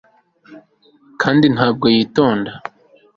kandi 1.21 1.45
ntabwo 1.55 1.85
yitonda 1.95 2.51